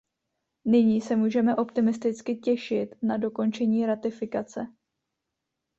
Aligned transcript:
Nyní 0.65 1.01
se 1.01 1.15
můžeme 1.15 1.55
optimisticky 1.55 2.35
těšit 2.37 2.95
na 3.03 3.17
dokončení 3.17 3.85
ratifikace. 3.85 4.67